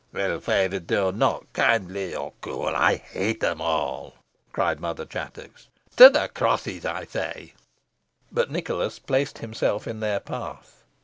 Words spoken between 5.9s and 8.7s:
"To the crosses, I say!" But